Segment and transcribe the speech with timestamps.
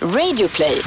[0.00, 0.82] Radioplay.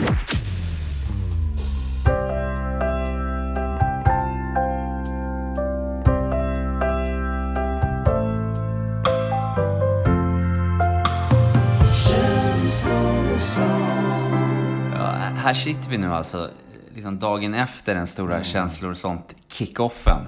[14.94, 16.50] Ja, här sitter vi nu alltså,
[16.96, 20.26] liksom dagen efter den stora känslor och sånt kickoffen.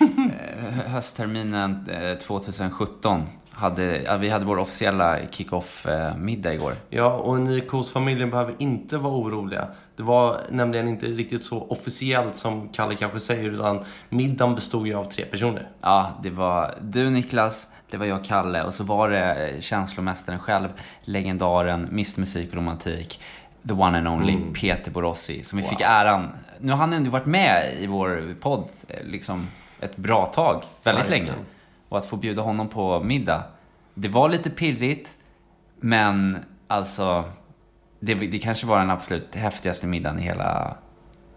[0.00, 3.22] Eh, Höstterminen eh, 2017.
[3.58, 6.74] Hade, vi hade vår officiella kickoff-middag igår.
[6.90, 9.66] Ja, och ni i Kos-familjen behöver inte vara oroliga.
[9.96, 14.94] Det var nämligen inte riktigt så officiellt som Kalle kanske säger, utan middagen bestod ju
[14.94, 15.68] av tre personer.
[15.80, 20.38] Ja, det var du Niklas, det var jag Kalle och så var det eh, känslomästaren
[20.38, 20.68] själv,
[21.00, 23.20] legendaren, Mr Musik och Romantik,
[23.68, 26.28] the one and only Peter Borossi, som vi fick äran.
[26.60, 29.46] Nu har han ändå varit med i vår podd eh, liksom
[29.80, 31.26] ett bra tag, väldigt Verkligen.
[31.26, 31.38] länge.
[31.88, 33.42] Och att få bjuda honom på middag,
[33.94, 35.16] det var lite pirrigt,
[35.80, 37.24] men alltså,
[38.00, 40.76] det, det kanske var den absolut häftigaste middagen i hela,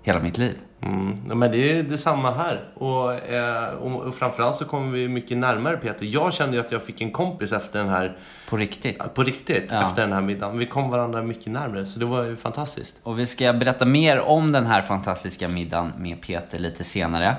[0.03, 0.55] hela mitt liv.
[0.81, 1.15] Mm.
[1.29, 2.69] Ja, men det är detsamma här.
[2.75, 6.05] Och, eh, och, och framförallt så kommer vi mycket närmare Peter.
[6.05, 8.17] Jag kände ju att jag fick en kompis efter den här,
[8.49, 9.13] På riktigt.
[9.13, 9.87] på riktigt, Ja.
[9.87, 10.57] efter den här middagen.
[10.57, 12.99] Vi kom varandra mycket närmare, så det var ju fantastiskt.
[13.03, 17.35] Och vi ska berätta mer om den här fantastiska middagen med Peter lite senare.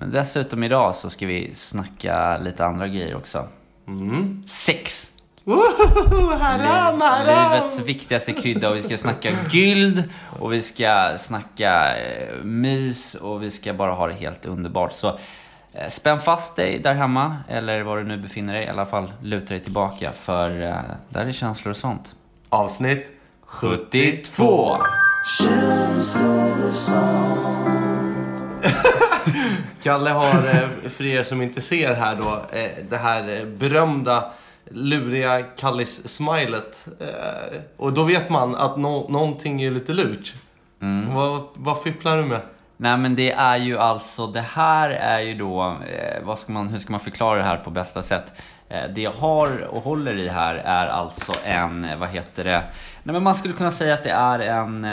[0.00, 3.48] Men dessutom idag så ska vi snacka lite andra grejer också.
[4.46, 5.12] Sex!
[5.44, 6.36] Woho!
[6.38, 7.52] Haram, haram!
[7.52, 10.04] Livets viktigaste krydda och vi ska snacka gyld
[10.40, 14.92] och vi ska snacka eh, mys och vi ska bara ha det helt underbart.
[14.92, 15.18] Så
[15.72, 18.64] eh, spänn fast dig där hemma eller var du nu befinner dig.
[18.64, 20.76] I alla fall luta dig tillbaka för eh,
[21.08, 22.14] där är känslor och sånt.
[22.48, 23.12] Avsnitt
[23.46, 24.76] 72!
[29.82, 34.24] Kalle har, eh, för er som inte ser här då, eh, det här eh, berömda
[34.70, 36.88] luriga Kallis-smilet.
[37.76, 40.34] Och då vet man att nå- någonting är lite lurt.
[41.14, 42.40] Vad, vad fipplar du med?
[42.76, 45.76] Nej men det är ju alltså, det här är ju då,
[46.22, 48.32] vad ska man, hur ska man förklara det här på bästa sätt?
[48.68, 52.62] Det jag har och håller i här är alltså en, vad heter det?
[53.02, 54.84] Nej men man skulle kunna säga att det är en,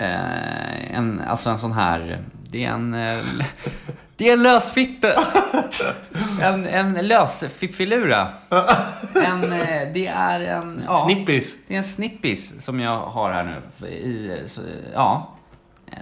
[0.00, 3.18] en, alltså en sån här, det är en, eh,
[4.16, 5.18] det är en lösfitte.
[6.42, 8.28] En, en lösfiffilura.
[9.24, 10.96] En, eh, det är en, ja.
[10.96, 11.56] Snippis.
[11.68, 13.44] Det är en snippis som jag har här
[13.80, 13.86] nu.
[13.88, 14.60] I, så,
[14.94, 15.36] ja,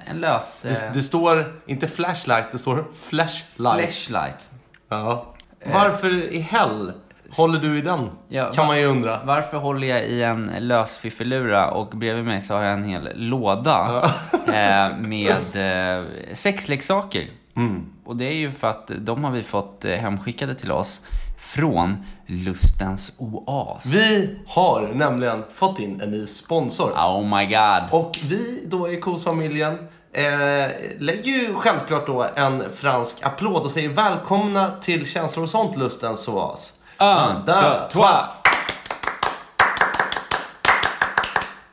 [0.07, 0.63] en lös...
[0.63, 3.81] Det, eh, det står inte flashlight, det står flashlight.
[3.81, 4.51] flashlight.
[4.89, 5.35] Ja.
[5.73, 6.93] Varför i hell
[7.37, 8.11] håller du i den?
[8.29, 9.21] Ja, kan man ju undra.
[9.25, 13.09] Varför håller jag i en lös fiffilura och bredvid mig så har jag en hel
[13.15, 14.11] låda
[14.47, 17.27] eh, med eh, sexleksaker.
[17.57, 17.87] Mm.
[18.05, 21.01] Och det är ju för att de har vi fått eh, hemskickade till oss
[21.39, 21.97] från
[22.27, 23.87] Lustens Oas.
[23.87, 26.91] Vi har nämligen fått in en ny sponsor.
[26.91, 28.01] Oh my god.
[28.01, 29.79] Och vi då i Kos-familjen
[30.13, 35.77] eh, lägger ju självklart då en fransk applåd och säger välkomna till Känslor och sånt,
[35.77, 36.73] Lustens oas.
[37.01, 38.29] Un, deux, trois.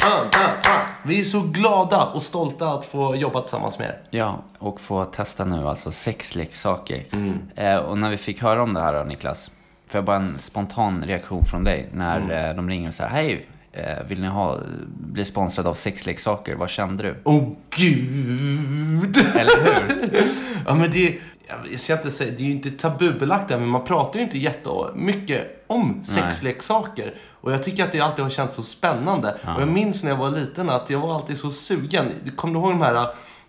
[0.04, 0.82] Un, deux, trois.
[1.04, 4.00] Vi är så glada och stolta att få jobba tillsammans med er.
[4.10, 7.04] Ja, och få testa nu alltså sexleksaker.
[7.12, 7.40] Mm.
[7.56, 9.52] Eh, och när vi fick höra om det här då, Niklas,
[9.88, 12.50] får jag bara en spontan reaktion från dig när Mm.
[12.50, 14.58] eh, de ringer och säger Hej, eh, vill ni ha,
[14.98, 16.56] bli sponsrade av sexleksaker?
[16.56, 17.22] Vad kände du?
[17.24, 19.18] Åh oh, gud!
[19.18, 20.24] Eller hur?
[20.68, 21.16] Ja men det,
[21.72, 24.38] jag ska inte säga, det är ju inte tabubelagt där, men man pratar ju inte
[24.38, 27.14] jättemycket om sexleksaker.
[27.32, 29.38] Och jag tycker att det alltid har känts så spännande.
[29.56, 32.12] Och jag minns när jag var liten att jag var alltid så sugen.
[32.36, 32.96] Kommer du ihåg de här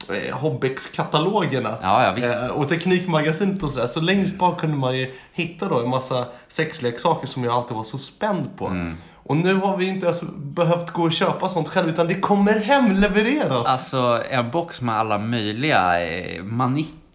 [0.08, 1.76] eh, Hobbex-katalogerna?
[1.82, 2.44] Ja, ja.
[2.44, 3.86] Eh, och Teknikmagasinet och sådär.
[3.86, 7.84] Så längst bak kunde man ju hitta då en massa sexleksaker som jag alltid var
[7.84, 8.66] så spänd på.
[8.66, 8.96] Mm.
[9.14, 12.60] Och nu har vi inte ens behövt gå och köpa sånt själv, utan det kommer
[12.60, 13.66] hemlevererat.
[13.66, 16.42] Alltså, en box med alla möjliga eh,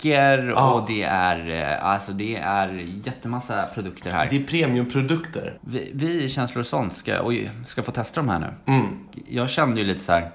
[0.03, 0.72] manicker Ja.
[0.73, 2.73] och det är, eh, alltså det är
[3.06, 4.28] jättemassa produkter här.
[4.29, 5.57] Det är premiumprodukter.
[5.62, 8.73] Vi, vi Känslor och sånt ska, oj, ska få testa de här nu.
[8.73, 8.88] Mm.
[9.29, 10.31] Jag kände ju lite så här.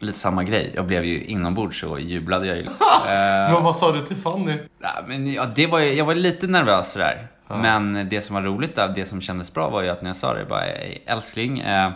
[0.00, 0.72] Lite samma grej.
[0.74, 2.62] Jag blev ju inombords så jublade jag ju.
[3.08, 4.52] Eh, Men vad sa du till Fanny?
[4.80, 7.26] ja, men ja, det var, jag var lite nervös sådär.
[7.48, 10.34] Men det som var roligt det som kändes bra var ju att när jag sa
[10.34, 11.60] det, bara "Ey, älskling.
[11.60, 11.90] Eh,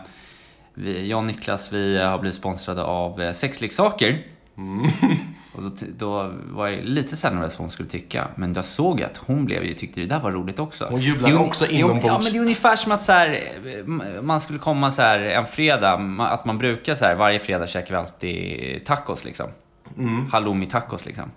[0.75, 4.19] vi, jag och Niklas, vi har blivit sponsrade av eh, sexleksaker.
[5.53, 8.29] Och då, då var jag lite nervös vad hon skulle tycka.
[8.37, 10.87] Men jag såg att hon blev ju, tyckte det där var roligt också.
[10.91, 12.07] Hon jublade också inombords.
[12.07, 15.21] Ja, men det är ungefär som att så här, eh, man skulle komma så här
[15.21, 19.47] en fredag, att man brukar så här, varje fredag käkar vi alltid tacos liksom.
[19.99, 20.31] Mm.
[20.31, 21.31] Halloumi tacos liksom.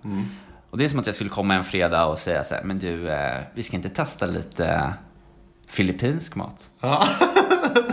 [0.69, 2.79] Och det är som att jag skulle komma en fredag och säga så här, men
[2.79, 4.93] du, eh, vi ska inte testa lite
[5.67, 6.69] filippinsk mat?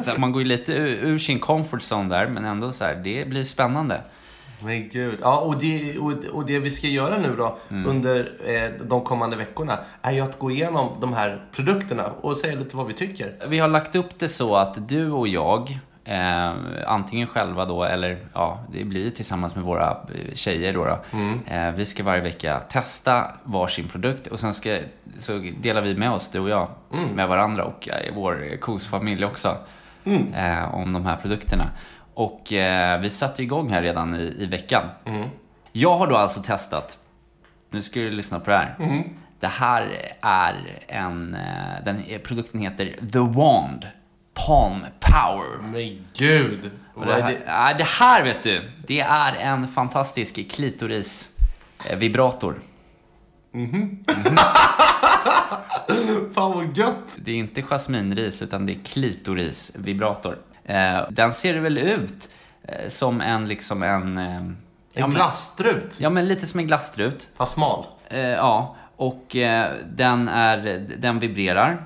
[0.04, 2.94] Så man går ju lite ur, ur sin comfort zone där, men ändå så här,
[2.94, 4.00] det blir spännande.
[4.64, 5.18] Men gud.
[5.22, 9.36] Ja, och det, och, och det vi ska göra nu då under eh, de kommande
[9.36, 13.34] veckorna är ju att gå igenom de här produkterna och säga lite vad vi tycker.
[13.48, 16.52] Vi har lagt upp det så att du och jag, eh,
[16.86, 20.84] antingen själva då, eller ja, det blir tillsammans med våra eh, tjejer då.
[20.84, 21.18] då.
[21.54, 24.78] Eh, vi ska varje vecka testa varsin produkt och sen ska,
[25.18, 26.68] så delar vi med oss, du och jag,
[27.14, 29.56] med varandra och eh, vår KOS-familj också,
[30.34, 31.64] eh, om de här produkterna.
[32.14, 34.88] Och eh, vi satte igång här redan i, i veckan.
[35.72, 36.98] Jag har då alltså testat,
[37.70, 39.04] nu ska du lyssna på det här.
[39.40, 43.86] Det här är en, eh, den, produkten heter The Wand
[44.34, 45.62] Palm Power.
[45.62, 46.70] Men gud.
[46.94, 47.38] Vad det, är här, det?
[47.46, 51.28] ja, det här vet du, det är en fantastisk klitoris
[51.84, 52.54] eh, vibrator.
[56.34, 57.18] Fan vad gött.
[57.18, 60.32] Det är inte jasminris utan det är klitorisvibrator.
[60.32, 60.38] Eh,
[61.10, 62.28] den ser väl ut
[62.62, 64.18] eh, som en liksom en...
[64.18, 64.52] Eh, ja, En
[65.02, 66.00] men- glasstrut.
[66.00, 67.28] Ja, men lite som en glasstrut.
[67.36, 67.86] Fast smal.
[68.08, 71.84] Eh, ja, och eh, den, är, den vibrerar.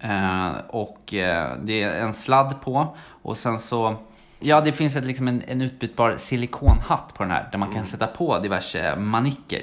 [0.00, 2.96] Eh, och eh, det är en sladd på.
[3.22, 3.96] Och sen så...
[4.44, 7.48] Ja, det finns ett, liksom en, en utbytbar silikonhatt på den här.
[7.52, 9.62] Där man kan sätta på diverse manicker.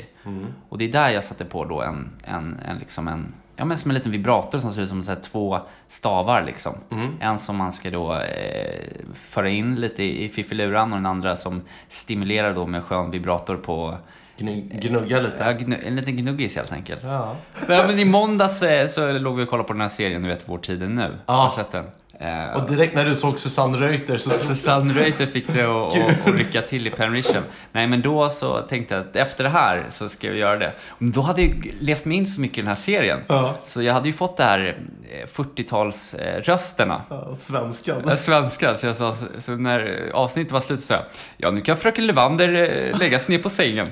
[0.70, 3.78] Och det är där jag satte på då en, en, en, liksom en Ja, men
[3.78, 6.74] som en liten vibrator som ser ut som så två stavar liksom.
[7.20, 8.84] En som man ska då eh,
[9.14, 13.98] föra in lite i, fiffiluran och den andra som stimulerar då med skön vibrator på
[14.38, 15.44] Gnu- Gnugga lite.
[15.44, 17.04] Ja, gnu, en liten gnuggis helt enkelt.
[17.04, 17.36] Ja.
[17.68, 20.50] Men I måndags eh, så låg vi och kollade på den här serien, du vet
[20.50, 21.10] Vår tid är nu.
[21.26, 21.34] Ja.
[21.34, 21.86] Har du sett den?
[22.22, 24.30] Eh, Och direkt när du såg Susanne Reuter så...
[24.40, 25.94] så Sunreuter fick det att
[26.38, 27.44] rycka till i Penrition.
[27.72, 30.74] Nej, men då så tänkte jag att efter det här så ska vi göra det.
[30.98, 33.20] Men då hade jag levt mig in så mycket i den här serien.
[33.28, 33.54] Ja.
[33.64, 34.78] Så jag hade ju fått det här
[35.12, 37.02] eh, 40-talsrösterna.
[37.10, 38.04] Ja, svenskan.
[38.08, 41.04] Ja, Svenska, så jag sa, så när avsnittet var slut så sa jag,
[41.38, 43.88] ja nu kan fröken Levander eh, lägga sig ner på sängen.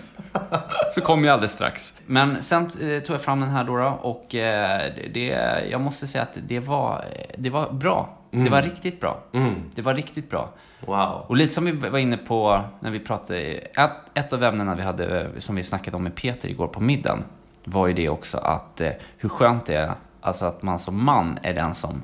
[0.93, 1.93] Så kom jag alldeles strax.
[2.05, 4.81] Men sen eh, tog jag fram den här då, och eh,
[5.13, 5.27] det,
[5.71, 7.05] jag måste säga att det var,
[7.37, 8.16] det var bra.
[8.31, 9.23] Det var riktigt bra.
[9.33, 9.55] Mm.
[9.75, 10.53] Det var riktigt bra.
[10.85, 11.25] Wow.
[11.27, 14.81] Och lite som vi var inne på när vi pratade, ett, ett av ämnena vi
[14.81, 17.23] hade, som vi snackade om med Peter igår på middagen,
[17.63, 21.39] var ju det också att eh, hur skönt det är, alltså att man som man
[21.43, 22.03] är den som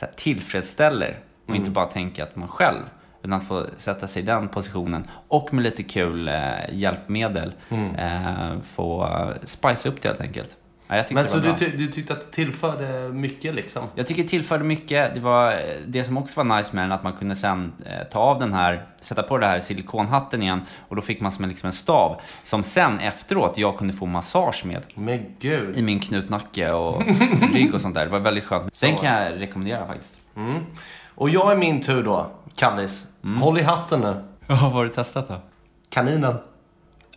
[0.00, 1.18] här, tillfredsställer
[1.48, 2.82] och inte bara tänker att man själv,
[3.22, 6.34] utan att få sätta sig i den positionen och med lite kul eh,
[6.72, 7.52] hjälpmedel
[7.98, 9.08] eh, få
[9.44, 10.56] spice upp det helt enkelt.
[10.88, 13.82] Ja, Men så du, ty- du tyckte att det tillförde mycket liksom?
[13.94, 15.14] Jag tycker det tillförde mycket.
[15.14, 18.18] Det, var, det som också var nice med den, att man kunde sen eh, ta
[18.18, 21.50] av den här, sätta på den här silikonhatten igen och då fick man som en,
[21.50, 25.76] liksom en stav som sen efteråt jag kunde få massage med Men gud.
[25.76, 27.02] i min knutnacke och
[27.52, 28.04] rygg och sånt där.
[28.04, 28.80] Det var väldigt skönt.
[28.80, 30.18] Den kan jag rekommendera faktiskt.
[30.36, 30.54] Mm.
[31.14, 33.06] Och jag är min tur då, Kallis.
[33.24, 33.36] Mm.
[33.36, 34.24] Håll i hatten nu.
[34.46, 35.40] Ja, vad har du testat då?
[35.90, 36.36] Kaninen.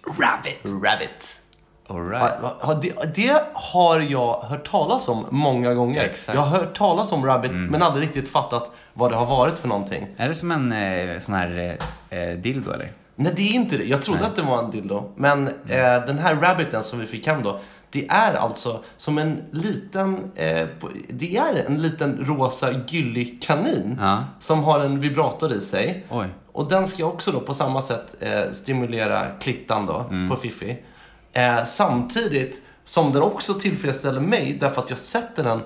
[0.06, 0.60] Rabbit!
[0.86, 1.42] Rabbit.
[1.90, 6.04] Ja, det, det har jag hört talas om många gånger.
[6.04, 6.30] Exakt.
[6.38, 6.44] Mm.
[6.44, 9.68] Jag har hört talas om Rabbit, men aldrig riktigt fattat vad det har varit för
[9.68, 10.08] någonting.
[10.18, 11.78] Är det som en eh, sån här
[12.10, 12.92] eh, eh, dildo eller?
[13.16, 13.84] Nej, det är inte det.
[13.84, 15.12] Jag trodde att det var en dildo.
[15.16, 15.54] Men eh,
[16.08, 17.60] den här Rabbiten som vi fick hem då,
[17.92, 20.68] det är alltså som en liten, eh,
[21.10, 24.24] det är en liten rosa gyllig kanin Ja.
[24.40, 26.06] som har en vibrator i sig.
[26.10, 26.28] Oj.
[26.52, 30.30] Och den ska också då på samma sätt eh, stimulera klittan då Mm.
[30.30, 30.78] på Fifi.
[31.34, 35.62] Eh, samtidigt som den också tillfredsställer mig därför att jag sätter den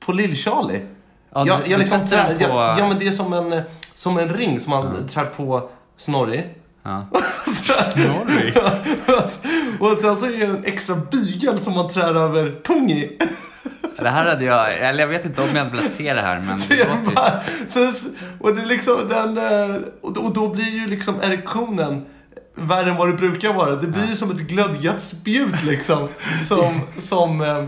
[0.00, 0.86] på Lill-Charlie.
[1.34, 3.62] Ja, jag, du- jag liksom trär, den på- jag, ja men det är som en,
[3.94, 6.44] som en ring som man trär på Snorri.
[6.82, 7.02] Ja.
[7.46, 8.54] Snorri?
[9.80, 13.18] och sen så är det en extra bygel som man trär över pung i.
[13.98, 16.40] Det här hade jag, eller jag vet inte om jag hade velat se det här
[16.40, 18.08] men Så det jag låter bara, så,
[18.40, 22.04] och det är liksom den, eh, och då blir ju liksom erektionen
[22.54, 23.76] värre än vad det brukar vara.
[23.76, 26.08] Det blir ju som ett glödgat spjut liksom.
[26.44, 27.64] Som, som eh,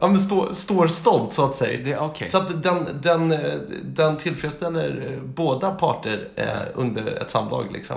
[0.00, 1.80] ja, men stå, står stolt så att säga.
[1.84, 2.26] Det, okej.
[2.28, 3.34] Så att den, den,
[3.82, 7.96] den tillfredsställer eh, båda parter eh, under ett samlag liksom.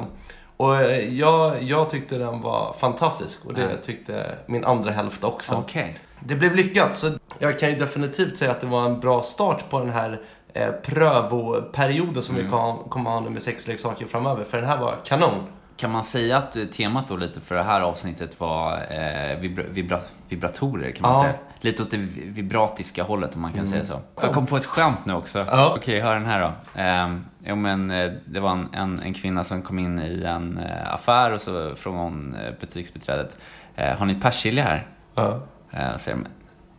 [0.57, 3.67] Och eh, jag, jag tyckte den var fantastisk och det Ja.
[3.81, 5.55] tyckte min andra hälft också.
[5.55, 5.97] Okej.
[6.19, 9.69] Det blev lyckat, så jag kan ju definitivt säga att det var en bra start
[9.69, 10.21] på den här
[10.53, 14.43] eh, prövoperioden som vi kom, kommer ha nu med sexleksaker framöver.
[14.43, 15.43] För den här var kanon.
[15.81, 19.63] Kan man säga att eh, temat då lite för det här avsnittet var eh, vibra,
[19.71, 21.23] vibra, vibratorer kan man Ja.
[21.23, 21.33] säga?
[21.61, 23.99] Lite åt det vi- vibratiska hållet om man kan säga så.
[24.21, 25.39] Jag kom på ett skämt nu också.
[25.47, 25.73] Ja.
[25.77, 26.81] Okej, hör den här då.
[26.81, 27.15] Eh,
[27.49, 30.93] jo men eh, det var en, en, en kvinna som kom in i en eh,
[30.93, 33.37] affär och så frågade hon eh, butiksbiträdet,
[33.75, 34.87] eh, har ni persilja här?
[35.15, 35.39] Ja.
[35.71, 36.27] Eh, och säger de,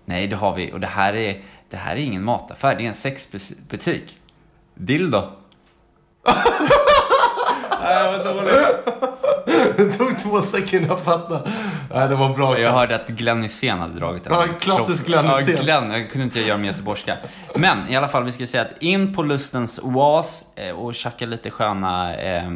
[0.05, 1.41] nej det har vi och det här är,
[1.71, 4.19] det här är ingen mataffär, det är en sexbutik.
[4.75, 5.23] Dildo.
[7.83, 8.53] Nej, vad dåligt.
[9.77, 11.41] Det tog två sekunder att fatta.
[11.95, 12.59] Nej, det var bra.
[12.61, 14.33] Jag hörde att Glenn Hysén hade dragit den.
[14.33, 15.57] Ja, klassisk Glenn Hysén.
[15.57, 15.91] Ja, Glenn.
[15.91, 17.17] Jag kunde inte göra med göteborgska.
[17.55, 21.27] Men i alla fall, vi ska säga att in på lustens oas eh, och tjacka
[21.27, 22.51] lite sköna eh,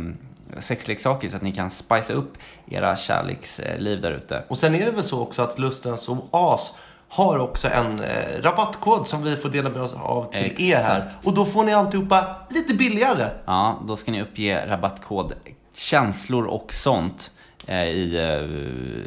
[0.58, 2.38] sexleksaker så att ni kan spicea upp
[2.70, 4.42] era kärleksliv där ute.
[4.48, 6.74] Och sen är det väl så också att Lustens Oas
[7.16, 10.60] har också en eh, rabattkod som vi får dela med oss av till Exakt.
[10.60, 11.12] er här.
[11.24, 13.28] Och då får ni alltihopa lite billigare.
[13.44, 15.32] Ja, då ska ni uppge rabattkod
[15.76, 17.30] känslor och sånt
[17.66, 18.16] eh, i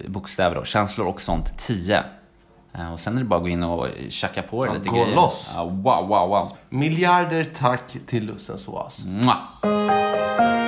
[0.06, 0.64] eh, bokstäver då.
[0.64, 2.04] Känslor och sånt 10.
[2.74, 4.90] Eh, och sen är det bara att gå in och tjacka på er Ja, lite
[4.90, 5.16] gå grejer.
[5.16, 5.54] loss.
[5.56, 6.44] Ja, wow, wow, wow.
[6.70, 9.06] Miljarder tack till Lustens Oas.
[9.06, 10.59] Mwah.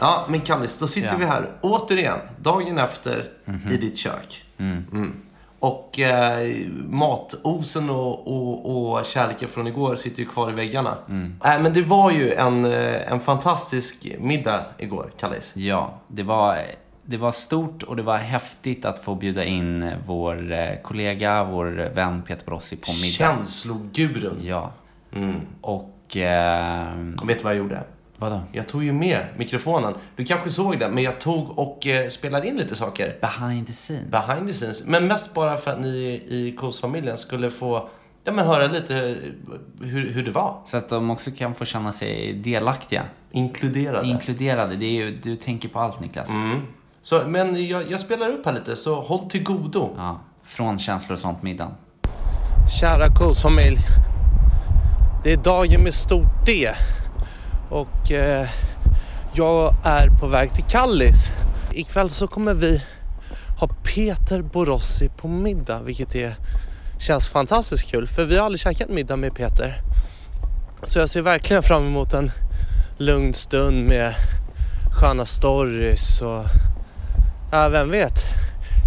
[0.00, 1.12] Ja, men Kallis, då sitter Ja.
[1.12, 1.20] Mhm.
[1.20, 3.24] vi här återigen, dagen efter,
[3.70, 4.44] i ditt kök.
[4.58, 5.12] Mm.
[5.60, 6.48] Och eh,
[6.88, 10.94] matosen och, och, och kärleken från igår sitter ju kvar i väggarna.
[11.08, 11.34] Mm.
[11.44, 15.52] Äh, men det var ju en, eh, en fantastisk middag igår, Kallis.
[15.56, 16.58] Ja, det var,
[17.04, 21.66] det var stort och det var häftigt att få bjuda in vår eh, kollega, vår
[21.94, 23.36] vän Peter Borossi på middag.
[23.36, 24.38] Känslogurun.
[24.42, 24.72] Ja,
[25.12, 25.34] Mm.
[25.60, 26.16] och...
[26.16, 27.82] Eh, vet du vad jag gjorde?
[28.18, 28.40] Vadå?
[28.52, 29.94] Jag tog ju med mikrofonen.
[30.16, 33.16] Du kanske såg det, men jag tog och eh, spelade in lite saker.
[33.20, 34.10] Behind the scenes.
[34.10, 34.84] Behind the scenes.
[34.84, 37.88] Men mest bara för att ni i KOS-familjen skulle få
[38.24, 39.14] ja, men höra lite eh,
[39.80, 40.56] hur, hur det var.
[40.64, 43.04] Så att de också kan få känna sig delaktiga.
[43.30, 44.08] Inkluderade.
[44.08, 44.76] Inkluderade.
[44.76, 46.30] Det är ju, du tänker på allt Niklas.
[46.30, 46.60] mm.
[47.02, 49.94] så, men jag, jag spelar upp här lite, så håll till godo.
[49.96, 51.74] Ja, från känslor och sånt middagen.
[52.80, 53.78] Kära KOS-familj.
[55.24, 56.68] Det är dagen med stort D.
[57.70, 58.48] Och eh,
[59.32, 61.28] jag är på väg till Kallis.
[61.72, 62.82] Ikväll så kommer vi
[63.60, 66.34] ha Peter Borossi på middag, vilket är,
[67.00, 68.06] känns fantastiskt kul.
[68.06, 69.74] För vi har aldrig käkat middag med Peter.
[70.82, 72.30] Så jag ser verkligen fram emot en
[72.98, 74.14] lugn stund med
[75.00, 76.44] sköna stories och
[77.52, 78.24] ja, vem vet,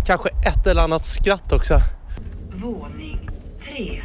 [0.06, 1.82] kanske ett eller annat skratt också.
[2.62, 3.30] Våning
[3.64, 4.02] tre.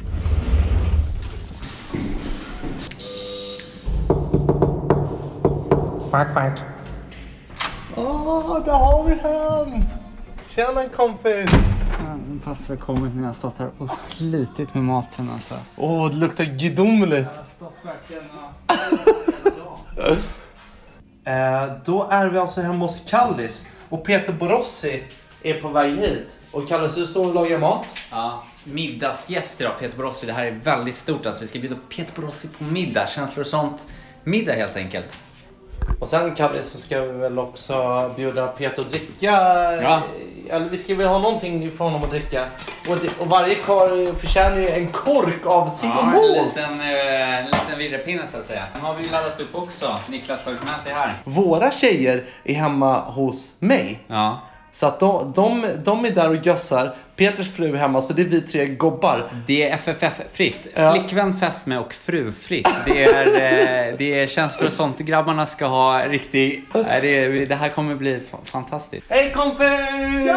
[6.10, 6.60] Quack, quack.
[7.96, 9.84] Åh, där har vi han!
[10.48, 11.50] Tjena kompis!
[12.44, 15.54] Pass välkommen när jag har stått här och slitit med maten alltså.
[15.76, 17.28] Åh, det luktar gudomligt.
[17.32, 18.24] Jag har stått verkligen
[21.24, 25.04] Eh, då är vi alltså hemma hos Kallis och Peter Borossi
[25.42, 26.40] är på väg hit.
[26.50, 27.86] Och Kallis, du står och lagar mat.
[28.10, 30.26] Ja, middagsgäst idag, Peter Borossi.
[30.26, 31.42] Det här är väldigt stort alltså.
[31.42, 33.86] Vi ska bjuda Peter Borossi på middag, känslor och sånt.
[34.24, 35.18] Middag helt enkelt.
[36.00, 39.32] Och sen Kallis så ska vi väl också bjuda Peter att dricka.
[39.82, 40.00] Ja.
[40.50, 42.44] Eller vi ska väl ha någonting från honom att dricka.
[42.88, 47.38] Och, det, och varje karl förtjänar ju en kork av Sigurd Ja, en liten, eh,
[47.38, 48.62] en liten virrepinne så att säga.
[48.74, 49.94] Den har vi laddat upp också.
[50.08, 51.12] Niklas har tagit med sig här.
[51.24, 53.98] Våra tjejer är hemma hos mig.
[54.06, 54.40] Ja.
[54.72, 56.94] Så att de, de, de är där och gössar.
[57.16, 59.30] Peters fru hemma, så det är vi tre gobbar.
[59.46, 60.66] Det är FFF-fritt.
[60.74, 60.92] Ja.
[60.94, 62.68] Flickvän, fästmö och frufritt.
[62.86, 64.98] Det är, eh, det är känslor och sånt.
[64.98, 66.64] Grabbarna ska ha riktig...
[66.72, 69.06] Det, är- det här kommer bli fa- fantastiskt.
[69.08, 69.66] Hej kompis!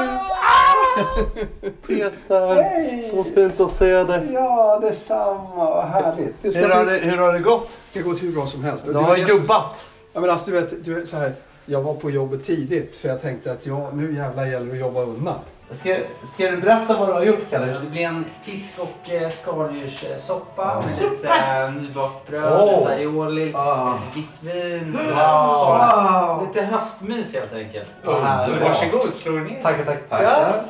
[1.88, 3.10] Peter, Hej!
[3.14, 4.28] så fint att se dig.
[4.34, 5.56] Ja, detsamma.
[5.56, 6.36] Vad härligt.
[6.42, 7.78] Det Hur har, bli- det, hur har det gått?
[7.94, 8.86] det har gått hur bra som helst.
[8.86, 9.86] Du har jobbat.
[10.14, 11.34] Ja, men alltså, du vet, du vet, så här,
[11.66, 14.80] jag var på jobbet tidigt för jag tänkte att ja, nu jävlar gäller det att
[14.80, 15.36] jobba undan.
[15.72, 17.66] Ska, ska du berätta vad du har gjort Kalle?
[17.66, 22.80] Det blir en fisk och eh, skaldjurssoppa med lite eh, nybakt bröd, Åh.
[22.80, 23.94] lite aioli, Ah.
[24.16, 24.98] lite vitt vin.
[25.16, 26.48] Wow!
[26.48, 27.90] Lite höstmys helt enkelt.
[28.04, 28.58] Vad härligt.
[28.60, 29.62] Så varsågod, slå er ner.
[29.62, 30.08] Tackar, tackar.
[30.10, 30.64] Tackar.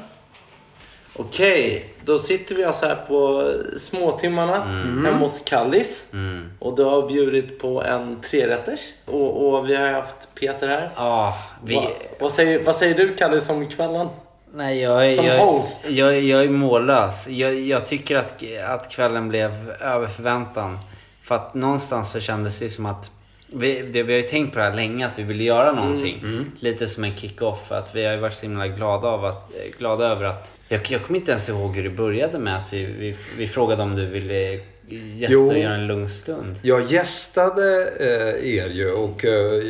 [1.16, 5.06] Okej, då sitter vi alltså här på småtimmarna Mm.
[5.06, 6.06] hemma hos Kallis.
[6.14, 6.52] Mm.
[6.60, 8.80] Och du har bjudit på en trerätters.
[9.06, 10.90] Och, och vi har haft Peter här.
[10.96, 11.76] Ja, vi...
[11.76, 11.82] Va,
[12.20, 14.08] vad, säger, vad säger du Kallis om kvällen?
[14.54, 15.90] Nej, jag är, Som jag, host.
[15.90, 17.28] Jag, jag är mållös.
[17.28, 20.80] Jag, jag tycker att, att kvällen blev över förväntan.
[21.24, 23.12] För att någonstans så kändes det som att
[23.48, 26.46] vi, det, vi har ju tänkt på det här länge, att vi ville göra någonting.
[26.60, 27.72] Lite som en kick-off.
[27.72, 30.52] Att vi har ju varit så himla glada, av att, eh, glada över att...
[30.70, 33.84] Jag, jag kommer inte ens ihåg hur det började med att vi, vi, vi frågade
[33.84, 35.48] om du ville gästa Jo.
[35.48, 36.56] och göra en lugn stund.
[36.62, 39.26] Jag gästade eh, er ju och...
[39.26, 39.62] Eh,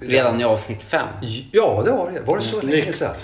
[0.00, 1.06] Redan i avsnitt fem.
[1.52, 2.20] Ja, det var det.
[2.20, 3.14] Var det så länge sedan?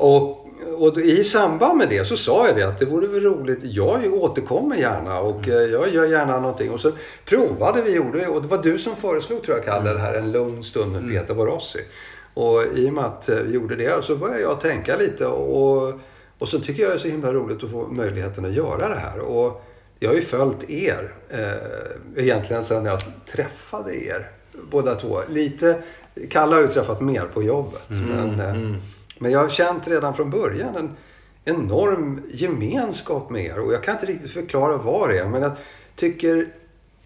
[0.00, 0.46] Och,
[0.78, 3.58] och i samband med det så sa jag det att det vore väl roligt.
[3.62, 6.70] Jag återkommer gärna och eh, jag gör gärna någonting.
[6.70, 6.92] Och så
[7.24, 10.32] provade vi gjorde och det var du som föreslog tror jag Kalle det här en
[10.32, 11.78] lugn stund med Peter Borossi.
[12.34, 15.92] Och i och med att eh, vi gjorde det så började jag tänka lite och,
[16.38, 19.00] och så tycker jag det är så himla roligt att få möjligheten att göra det
[19.00, 19.20] här.
[19.20, 19.64] Och
[19.98, 23.00] Jag har ju följt er eh, egentligen sedan jag
[23.32, 24.30] träffade er
[24.70, 25.20] båda två.
[25.28, 25.82] Lite,
[26.30, 27.82] Kalle har ju träffat mer på jobbet.
[27.88, 28.80] Men, eh,
[29.20, 30.96] men jag har känt redan från början en
[31.44, 33.60] enorm gemenskap med er.
[33.60, 35.26] Och jag kan inte riktigt förklara vad det är.
[35.26, 35.52] Men jag
[35.96, 36.48] tycker,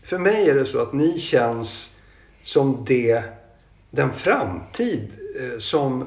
[0.03, 1.97] för mig är det så att ni känns
[2.43, 3.23] som det,
[3.91, 6.05] den framtid eh, som,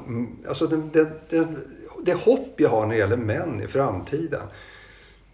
[0.48, 1.56] alltså den, den, den,
[2.02, 4.42] det hopp jag har när det gäller män i framtiden.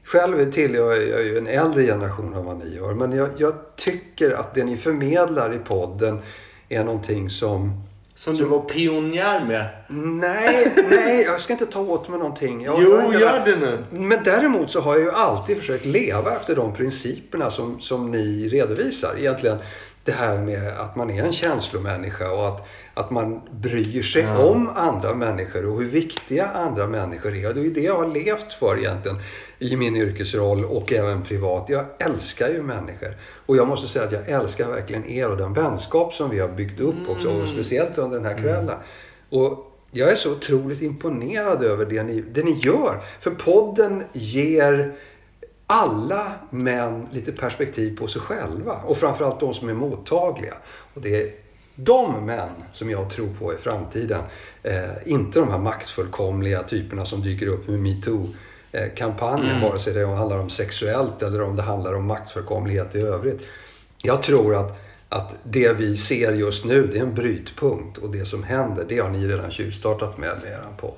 [0.04, 2.94] Själv tillhör jag ju en äldre generation än vad ni gör.
[2.94, 6.18] Men jag, jag tycker att det ni förmedlar i podden
[6.68, 7.82] är någonting som...
[8.16, 9.68] Som du var pionjär med.
[10.20, 12.62] Nej, nej, jag ska inte ta åt mig någonting.
[12.62, 13.84] Jag, jag Jo, inte gör det nu.
[13.90, 18.48] Men däremot så har jag ju alltid försökt leva efter de principerna som, som ni
[18.48, 19.14] redovisar.
[19.18, 19.58] Egentligen
[20.04, 24.70] det här med att man är en känslomänniska och att, att man bryr sig om
[24.76, 27.48] andra människor och hur viktiga andra människor är.
[27.48, 29.18] Och det är ju det jag har levt för egentligen
[29.64, 31.68] i min yrkesroll och även privat.
[31.68, 33.16] Jag älskar ju människor.
[33.46, 36.48] Och jag måste säga att jag älskar verkligen er och den vänskap som vi har
[36.48, 37.30] byggt upp också.
[37.30, 38.76] Och speciellt under den här kvällen.
[39.30, 43.00] Och jag är så otroligt imponerad över det ni, det ni gör.
[43.20, 44.94] För podden ger
[45.66, 48.72] alla män lite perspektiv på sig själva.
[48.72, 50.54] Och framförallt de som är mottagliga.
[50.94, 51.30] Och det är
[51.74, 54.22] de män som jag tror på i framtiden.
[54.62, 57.78] Eh, inte de här maktfullkomliga typerna som dyker upp med
[58.74, 59.60] metoo-kampanjen.
[59.60, 63.40] Vare sig det handlar om sexuellt eller om det handlar om maktfullkomlighet i övrigt.
[64.02, 64.78] Jag tror att,
[65.08, 67.98] att det vi ser just nu, det är en brytpunkt.
[67.98, 70.92] Och det som händer, det har ni redan tjuvstartat med med er podd.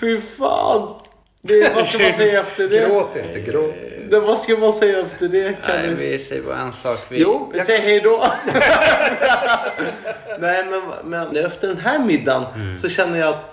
[0.00, 0.94] Fy fan!
[1.44, 2.88] Det, vad ska man säga efter det?
[2.88, 3.74] Gråt inte, gråt.
[4.10, 5.62] det vad ska man säga efter det?
[5.66, 6.10] Kan Nej, vi...
[6.10, 6.98] vi säger bara en sak.
[7.08, 8.26] Vi, Jo, Vi jag, säger hej då.
[10.40, 12.78] Nej, men, men efter den här middagen Mm.
[12.78, 13.51] så känner jag att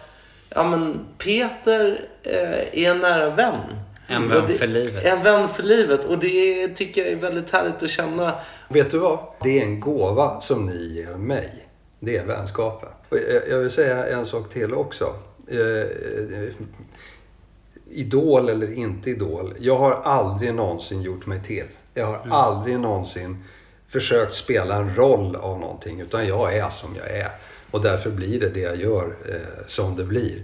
[0.49, 3.55] ja, men Peter eh, är en nära vän.
[4.07, 5.05] En vän det- för livet.
[5.05, 6.05] En vän för livet.
[6.05, 8.35] Och det tycker jag är väldigt härligt att känna.
[8.69, 9.19] vet du vad?
[9.43, 11.67] Det är en gåva som ni ger mig.
[11.99, 12.89] Det är vänskapen.
[13.09, 13.17] Och
[13.49, 15.15] jag, vill säga en sak till också.
[15.47, 16.49] Eh,
[17.91, 19.53] idol eller inte idol.
[19.59, 21.65] Jag har aldrig någonsin gjort mig till.
[21.93, 23.43] Jag har aldrig någonsin
[23.89, 26.01] försökt spela en roll av någonting.
[26.01, 27.29] Utan jag är som jag är.
[27.71, 29.35] Och därför blir det det jag gör eh,
[29.67, 30.41] som det blir.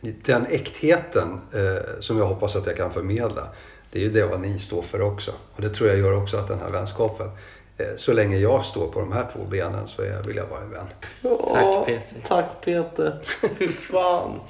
[0.00, 3.48] Den äktheten eh, som jag hoppas att jag kan förmedla.
[3.90, 5.30] Det är ju det vad ni står för också.
[5.56, 7.30] Och det tror jag gör också att den här vänskapen.
[7.78, 10.70] Eh, så länge jag står på de här två benen så vill jag vara en
[10.70, 10.86] vän.
[11.22, 12.04] Åh, Peter.
[12.28, 13.18] Tack Peter.
[13.58, 14.40] Fy fan.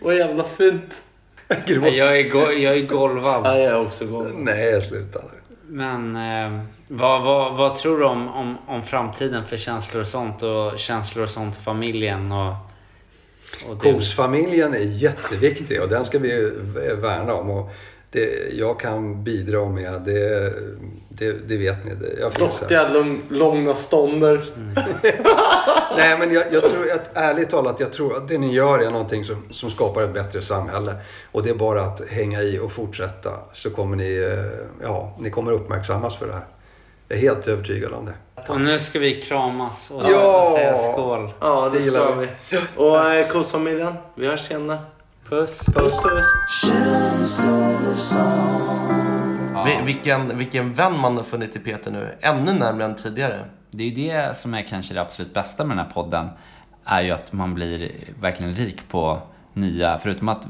[0.00, 0.94] Vad jävla fint.
[1.66, 3.42] Jag är, go- jag är golvad.
[3.46, 4.44] Ja, jag är också gång.
[4.44, 5.35] Nej, sluta nu.
[5.68, 10.42] Men eh, vad, vad, vad tror du om, om, om framtiden för känslor och sånt?
[10.42, 12.54] Och känslor och sånt, familjen och...
[13.70, 16.52] och Kosfamiljen är jätteviktig och den ska vi
[17.00, 17.50] värna om.
[17.50, 17.70] Och
[18.20, 20.52] det jag kan bidra med, det,
[21.08, 21.94] det, det vet ni.
[21.94, 22.32] Det, jag.
[22.32, 24.44] Dottiga lång, långa stånder.
[25.96, 28.90] Nej, men jag, jag tror att ärligt talat, jag tror att det ni gör är
[28.90, 30.94] någonting som, som skapar ett bättre samhälle.
[31.32, 35.30] Och det är bara att hänga i och fortsätta så kommer ni, eh, ja, ni
[35.30, 36.44] kommer uppmärksammas för det här.
[37.08, 38.12] Jag är helt övertygad om det.
[38.48, 40.52] Och nu ska vi kramas och Ja!
[40.56, 41.30] säga skål.
[41.40, 42.28] Ja, det, Det gillar ska vi.
[42.50, 42.58] vi.
[42.76, 44.78] Och eh, kosfamiljen, vi hörs senare.
[45.28, 45.58] Puss.
[45.58, 46.70] Puss puss.
[49.66, 52.14] Vi- Vilken, vilken vän man har funnit i Peter nu.
[52.20, 53.44] Ännu närmare än tidigare.
[53.70, 56.28] Det är ju det som är kanske det absolut bästa med den här podden.
[56.84, 59.18] Är ju att man blir verkligen rik på
[59.52, 60.46] nya, förutom att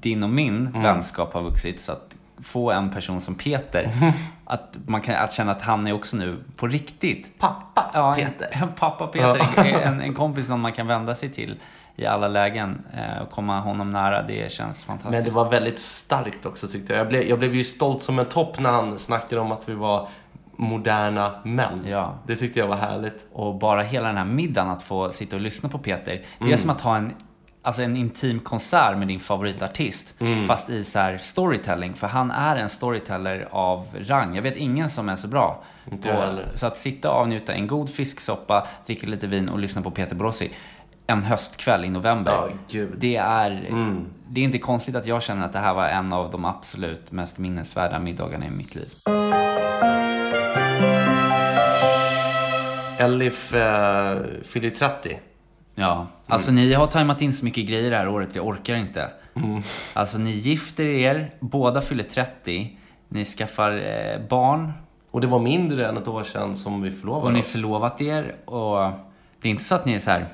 [0.00, 1.80] din och min vänskap har vuxit.
[1.80, 4.12] Så att få en person som Peter,
[4.44, 7.38] att, man kan, att känna att han är också nu på riktigt.
[7.38, 8.48] Pappa Ja, Peter.
[8.52, 11.56] En, en pappa Peter, en, en kompis någon man kan vända sig till
[12.00, 12.82] i alla lägen.
[12.94, 15.14] eh, Och komma honom nära, det känns fantastiskt.
[15.14, 17.00] Men det var väldigt starkt också tyckte jag.
[17.00, 19.74] Jag blev, jag blev ju stolt som en topp när han snackade om att vi
[19.74, 20.08] var
[20.56, 21.84] moderna män.
[21.86, 22.14] Ja.
[22.26, 23.26] Det tyckte jag var härligt.
[23.32, 26.22] Och bara hela den här middagen, att få sitta och lyssna på Peter.
[26.38, 27.12] Det är som att ha en,
[27.62, 30.14] alltså en intim konsert med din favoritartist.
[30.46, 31.94] Fast i så storytelling.
[31.94, 34.34] För han är en storyteller av rang.
[34.34, 35.62] Jag vet ingen som är så bra.
[35.92, 39.82] Inte på, så att sitta och avnjuta en god fisksoppa, dricka lite vin och lyssna
[39.82, 40.50] på Peter Borossi.
[41.10, 42.56] En höstkväll i november.
[42.68, 42.94] Gud.
[42.98, 43.50] Det är,
[44.28, 47.12] det är inte konstigt att jag känner att det här var en av de absolut
[47.12, 48.88] mest minnesvärda middagarna i mitt liv.
[52.98, 55.18] Elif eh, fyller ju 30.
[55.74, 59.10] Ja, alltså ni har tajmat in så mycket grejer det här året, jag orkar inte.
[59.92, 64.72] Alltså ni gifter er, båda fyller 30, ni skaffar eh, barn
[65.10, 67.46] Och det var mindre än ett år sedan som vi förlovade och ni oss.
[67.46, 68.92] förlovat er och
[69.42, 70.24] det är inte så att ni är så här,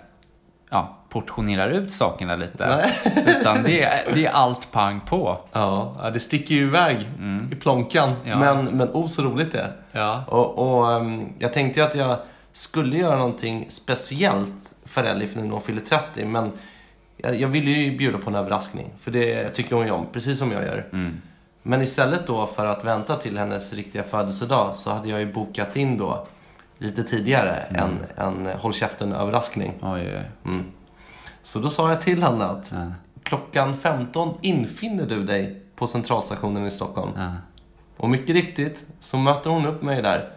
[0.70, 2.66] ja, portionerar ut sakerna lite.
[2.66, 2.92] Nej.
[3.40, 5.38] Utan det är, det är allt pang på.
[5.52, 6.96] Ja, det sticker ju iväg
[7.52, 8.08] i plånkan.
[8.08, 8.28] Mm.
[8.28, 8.38] Ja.
[8.38, 9.72] Men, men oh så roligt det.
[9.92, 10.24] Ja.
[10.28, 12.16] Och, och ehm, jag tänkte ju att jag
[12.52, 16.24] skulle göra någonting speciellt för Ellie för nu när hon fyller 30.
[16.24, 16.52] Men
[17.16, 18.90] jag, jag ville ju bjuda på en överraskning.
[18.98, 20.86] För det tycker hon ju om, precis som jag gör.
[20.92, 21.22] Mm.
[21.62, 25.76] Men istället då för att vänta till hennes riktiga födelsedag så hade jag ju bokat
[25.76, 26.26] in då
[26.78, 29.72] lite tidigare en, en håll käften-överraskning.
[29.82, 30.22] Oj.
[31.42, 32.92] Så då sa jag till henne att Ja.
[33.22, 37.12] klockan 15 infinner du dig på centralstationen i Stockholm.
[37.16, 37.32] Ja.
[37.96, 40.30] Och mycket riktigt så möter hon upp mig där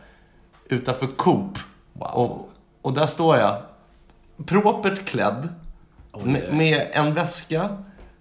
[0.65, 1.59] utanför Coop.
[1.93, 2.07] Wow.
[2.07, 2.49] Och,
[2.81, 3.61] och där står jag,
[4.45, 5.49] propert klädd,
[6.23, 7.69] med, med en väska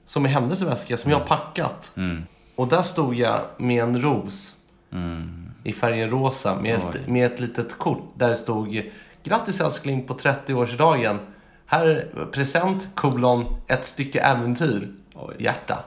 [0.05, 1.93] som är hennes väska som jag har packat.
[1.97, 2.23] Mm.
[2.57, 4.55] Och där stod jag med en ros
[4.93, 5.38] Mm.
[5.65, 8.83] I färgen rosa med ett, med ett litet kort där det stod
[9.25, 11.19] Grattis älskling på 30-årsdagen.
[11.67, 14.89] Här är present, kolon, ett stycke äventyr.
[15.15, 15.35] Oj.
[15.39, 15.79] Hjärta.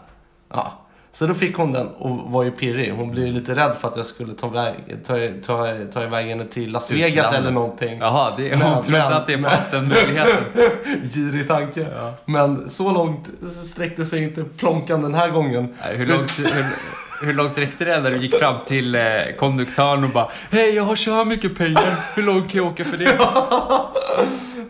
[0.50, 0.74] Ja.
[1.14, 2.94] Så då fick hon den och var ju pirrig.
[2.94, 5.14] Hon blev ju lite rädd för att jag skulle ta, väg, ta,
[5.46, 7.40] ta, ta iväg henne till Las Vegas Utlandet.
[7.40, 8.00] eller någonting.
[8.00, 10.44] Jaha, det, Men- hon trodde men- att det fanns den möjligheten.
[11.14, 11.88] Girig tanke.
[12.26, 13.30] Men så långt
[13.66, 15.76] sträckte sig inte plånkan den här gången.
[15.86, 16.46] Nej, Hur långt, hur,
[17.22, 19.02] hur långt räckte det när du gick fram till eh,
[19.40, 22.16] konduktören och bara Hej, jag har så här mycket pengar.
[22.16, 23.18] Hur långt kan jag åka för det?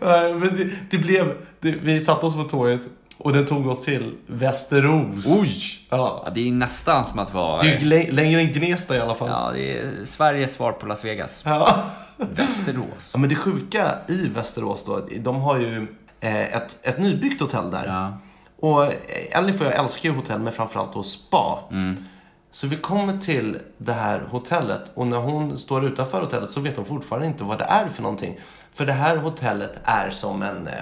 [0.00, 1.32] Nej, men det, det blev...
[1.60, 2.80] Det, vi satte oss på tåget
[3.18, 5.38] och den tog oss till Västerås.
[5.40, 5.56] Oj!
[5.90, 6.22] Ja.
[6.24, 7.62] Ja, det är nästan som att vara...
[7.62, 9.28] Det är ju lä- längre än Gnesta i alla fall.
[9.28, 11.42] Ja, det är Sveriges svar på Las Vegas.
[11.44, 11.76] Ja.
[12.16, 13.10] Västerås.
[13.14, 15.86] Ja, men det sjuka i Västerås då, de har ju
[16.20, 17.86] eh, ett, ett nybyggt hotell där.
[17.86, 18.18] Ja.
[18.60, 18.92] Och eh,
[19.38, 21.58] Ellie och jag älskar ju hotell, men framförallt då spa.
[21.70, 22.04] Mm.
[22.54, 26.76] Så vi kommer till det här hotellet och när hon står utanför hotellet så vet
[26.76, 28.38] hon fortfarande inte vad det är för någonting.
[28.74, 30.66] För det här hotellet är som en...
[30.66, 30.74] Eh,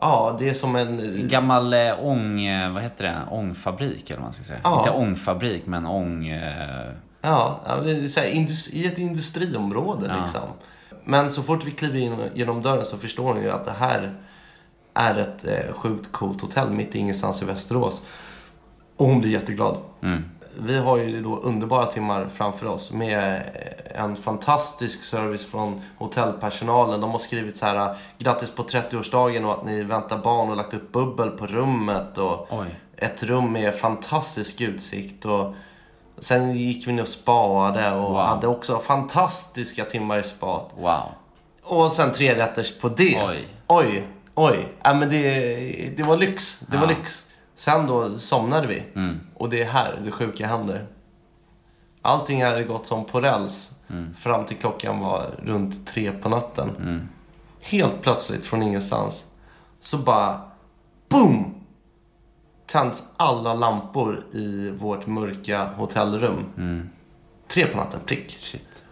[0.00, 1.28] ja, det är som en...
[1.28, 2.40] Gammal eh, ång...
[2.44, 3.18] eh, Vad heter det?
[3.30, 4.58] Ångfabrik eller vad man ska säga.
[4.64, 4.78] Ja.
[4.78, 6.28] Inte ångfabrik, men ång...
[6.28, 7.82] Eh, Ja, här,
[8.72, 10.20] i ett industriområde Ja.
[10.20, 10.40] liksom.
[11.04, 14.14] Men så fort vi kliver in genom dörren så förstår hon ju att det här
[14.94, 18.02] är ett eh, sjukt coolt hotell mitt i ingenstans i Västerås.
[18.96, 19.76] Och hon blir jätteglad.
[20.02, 20.24] mm.
[20.56, 23.42] Vi har ju då underbara timmar framför oss med
[23.94, 27.00] en fantastisk service från hotellpersonalen.
[27.00, 30.74] De har skrivit så här grattis på 30-årsdagen och att ni väntar barn och lagt
[30.74, 32.18] upp bubbel på rummet.
[32.18, 32.74] Och Oj.
[32.96, 35.24] ett rum med fantastisk utsikt.
[35.24, 35.54] Och
[36.18, 38.16] sen gick vi ner och spaade och Wow.
[38.26, 40.70] hade också fantastiska timmar i spat.
[40.78, 41.02] Wow.
[41.62, 43.22] Och sen tre rätters på det.
[43.28, 43.46] Oj.
[43.66, 44.68] Oj, oj.
[44.82, 46.60] Ja, men det, det var lyx.
[46.60, 46.90] Det var Ja.
[46.98, 47.24] lyx.
[47.58, 48.82] Sen då somnade vi.
[48.94, 49.20] Mm.
[49.34, 50.86] Och det är här det sjuka händer.
[52.02, 54.14] Allting hade gått som på räls Mm.
[54.14, 56.70] fram till klockan var runt tre på natten.
[56.80, 57.08] Mm.
[57.60, 59.26] Helt plötsligt från ingenstans
[59.80, 60.40] så bara
[61.08, 61.54] BOOM!
[62.66, 66.44] Tänds alla lampor i vårt mörka hotellrum.
[66.56, 66.88] Mm.
[67.48, 68.30] Tre på natten, prick.
[68.40, 68.84] Shit.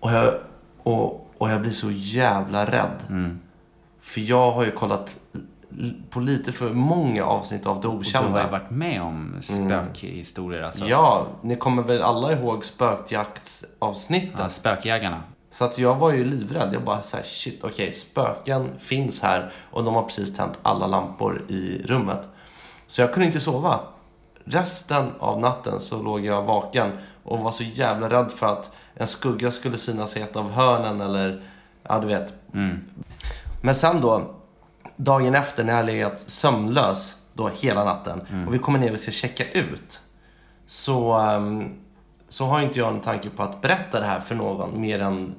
[0.00, 0.34] Och jag,
[0.82, 3.02] och, och jag blir så jävla rädd.
[3.08, 3.40] Mm.
[4.00, 5.16] För jag har ju kollat
[6.10, 8.28] på lite för många avsnitt av Det Och du Okända.
[8.28, 10.84] har ju varit med om spökhistorier alltså.
[10.86, 14.38] Ja, ni kommer väl alla ihåg spökjaktsavsnittet?
[14.38, 15.22] Ja, spökjägarna.
[15.50, 16.74] Så att jag var ju livrädd.
[16.74, 21.42] Jag bara såhär, shit, okej, spöken finns här och de har precis tänt alla lampor
[21.48, 22.28] i rummet.
[22.86, 23.80] Så jag kunde inte sova.
[24.44, 26.90] Resten av natten så låg jag vaken
[27.24, 31.00] och var så jävla rädd för att en skugga skulle synas i ett av hörnen
[31.00, 31.42] eller,
[31.82, 32.34] ja du vet.
[32.54, 32.80] Mm.
[33.62, 34.34] Men sen då,
[34.96, 39.10] dagen efter när jag legat sömnlös då hela natten och vi kommer ner och ska
[39.10, 40.00] checka ut.
[40.66, 41.70] Så, ehm,
[42.28, 45.34] så har inte jag en tanke på att berätta det här för någon mer än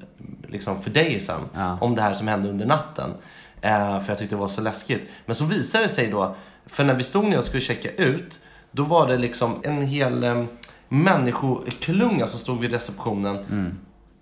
[0.47, 1.41] liksom för dig sen.
[1.53, 1.77] Ja.
[1.81, 3.13] Om det här som hände under natten.
[3.61, 5.09] Eh, för jag tyckte det var så läskigt.
[5.25, 8.39] Men så visade det sig då, för när vi stod ner och skulle checka ut,
[8.71, 10.43] då var det liksom en hel eh,
[10.89, 13.45] människoklunga som stod vid receptionen.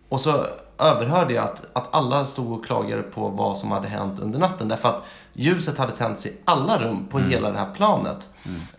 [0.09, 0.45] Och så
[0.83, 4.67] överhörde jag att, att alla stod och klagade på vad som hade hänt under natten.
[4.67, 8.29] Därför att ljuset hade tänts i alla rum på hela det här planet.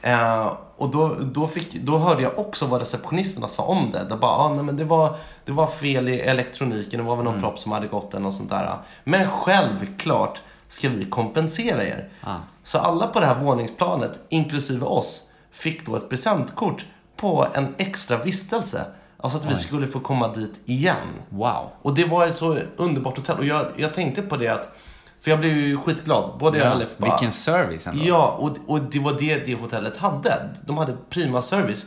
[0.03, 4.07] Eh, och då, då, fick, då hörde jag också vad receptionisterna sa om det.
[4.09, 7.25] De bara, ah, nej, men det, var, det var fel i elektroniken, det var väl
[7.25, 8.79] någon propp som hade gått eller något sånt där.
[9.05, 12.09] Men självklart ska vi kompensera er.
[12.21, 12.37] Ah.
[12.63, 16.87] Så alla på det här våningsplanet, inklusive oss, fick då ett presentkort
[17.17, 18.85] på en extra vistelse.
[19.25, 20.97] Alltså att vi skulle få komma dit igen.
[21.29, 21.71] Wow.
[21.83, 23.39] Och det var ett så underbart hotell.
[23.39, 24.77] Och jag, jag tänkte på det att,
[25.21, 26.39] för jag blev ju skitglad.
[26.39, 28.05] Både jag och Alef bara, Vilken service ändå.
[28.05, 30.49] Ja, och, och det var det det hotellet hade.
[30.67, 31.87] De hade prima service.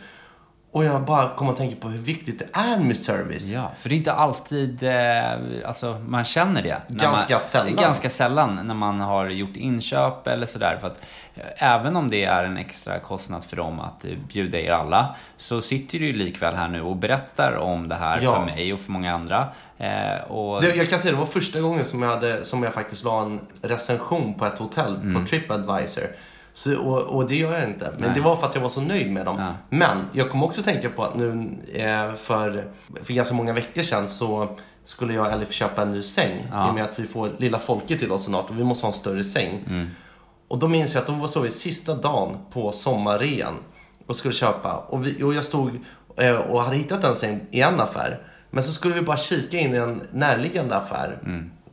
[0.77, 3.43] Och jag bara kom att tänka på hur viktigt det är med service.
[3.49, 5.31] Ja, för det är inte alltid, eh,
[5.67, 6.81] alltså man känner det.
[6.87, 7.75] Ganska man, sällan.
[7.75, 10.77] Ganska sällan när man har gjort inköp eller sådär.
[10.81, 10.99] För att
[11.35, 15.15] eh, även om det är en extra kostnad för dem att eh, bjuda er alla,
[15.37, 18.35] så sitter du ju likväl här nu och berättar om det här Ja.
[18.35, 19.47] för mig och för många andra.
[19.77, 22.73] Eh, och, Det, jag kan säga det var första gången som jag, hade, som jag
[22.73, 25.13] faktiskt la en recension på ett hotell Mm.
[25.21, 26.03] på Tripadvisor.
[26.57, 27.91] Så, och, och det gör jag inte.
[27.91, 28.15] Men Nej.
[28.15, 29.39] det var för att jag var så nöjd med dem.
[29.39, 29.53] Ja.
[29.69, 32.67] Men jag kommer också tänka på att nu eh, för,
[33.03, 36.47] för ganska många veckor sedan så skulle jag och Elif köpa en ny säng.
[36.51, 36.67] Ja.
[36.67, 38.91] I och med att vi får lilla folket till oss snart och vi måste ha
[38.91, 39.63] en större säng.
[39.67, 39.87] Mm.
[40.47, 43.55] Och då minns jag att då var så vi sista dagen på sommarrean
[44.07, 44.73] och skulle köpa.
[44.73, 45.79] Och, vi, och jag stod
[46.17, 48.21] eh, och hade hittat en säng i en affär.
[48.49, 51.19] Men så skulle vi bara kika in i en närliggande affär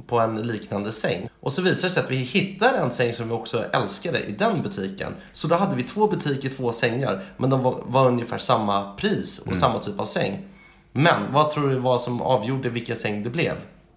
[0.06, 1.28] på en liknande säng.
[1.40, 4.32] Och så visade det sig att vi hittade en säng som vi också älskade i
[4.32, 5.14] den butiken.
[5.32, 7.22] Så då hade vi två butiker, två sängar.
[7.36, 10.46] Men de var, var ungefär samma pris och samma typ av säng.
[10.92, 13.54] Men vad tror du var som avgjorde vilken säng det blev?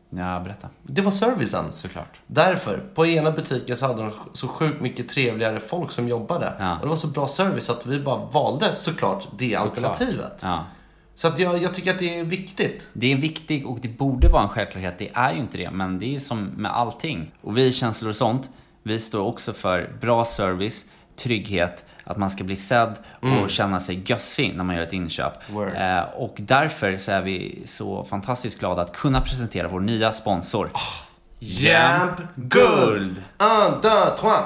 [0.09, 0.69] ja, berätta.
[0.83, 1.65] Det var servicen.
[1.73, 2.19] Såklart.
[2.27, 6.53] Därför, på ena butiken så hade de så sjukt mycket trevligare folk som jobbade.
[6.59, 6.75] Ja.
[6.75, 9.77] Och det var så bra service att vi bara valde såklart det Såklart.
[9.77, 10.39] alternativet.
[10.41, 10.65] Ja.
[11.17, 12.89] Så att jag, jag tycker att det är viktigt.
[12.93, 14.95] Det är viktigt och det borde vara en självklarhet.
[14.97, 17.31] Det är ju inte det, men det är som med allting.
[17.41, 18.49] Och vi i Känslor och sånt,
[18.83, 22.95] vi står också för bra service, trygghet, att man ska bli sedd
[23.43, 25.33] och känna sig gössig när man gör ett inköp.
[25.75, 30.69] Eh, och därför så är vi så fantastiskt glada att kunna presentera vår nya sponsor.
[31.39, 33.23] Jamp Guld!
[33.37, 34.43] Un, deux, trois!